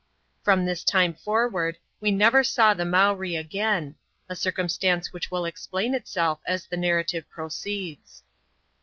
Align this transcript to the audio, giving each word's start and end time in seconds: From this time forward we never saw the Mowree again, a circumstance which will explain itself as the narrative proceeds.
From 0.41 0.65
this 0.65 0.83
time 0.83 1.13
forward 1.13 1.77
we 1.99 2.09
never 2.09 2.43
saw 2.43 2.73
the 2.73 2.85
Mowree 2.85 3.35
again, 3.37 3.97
a 4.27 4.35
circumstance 4.35 5.13
which 5.13 5.29
will 5.29 5.45
explain 5.45 5.93
itself 5.93 6.39
as 6.47 6.65
the 6.65 6.75
narrative 6.75 7.29
proceeds. 7.29 8.23